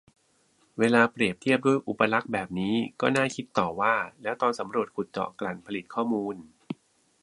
[0.79, 3.93] เวลาเปรียบเทียบด้วยอุปลักษณ์แบบนี้ ก็น่าคิดต่อว่า
[4.23, 6.35] แล้วตอนสำรวจ ขุดเจาะ กลั่น ผลิตข้อมูล